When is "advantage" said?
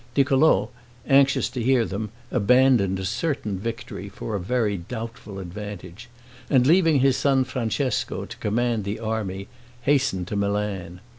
5.37-6.09